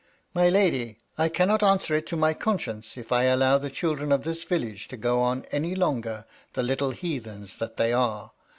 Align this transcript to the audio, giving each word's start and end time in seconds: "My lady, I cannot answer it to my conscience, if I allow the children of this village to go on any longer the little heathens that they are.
"My 0.33 0.49
lady, 0.49 0.97
I 1.15 1.29
cannot 1.29 1.61
answer 1.61 1.93
it 1.93 2.07
to 2.07 2.15
my 2.17 2.33
conscience, 2.33 2.97
if 2.97 3.11
I 3.11 3.25
allow 3.25 3.59
the 3.59 3.69
children 3.69 4.11
of 4.11 4.23
this 4.23 4.43
village 4.43 4.87
to 4.87 4.97
go 4.97 5.21
on 5.21 5.45
any 5.51 5.75
longer 5.75 6.25
the 6.53 6.63
little 6.63 6.89
heathens 6.89 7.57
that 7.57 7.77
they 7.77 7.93
are. 7.93 8.31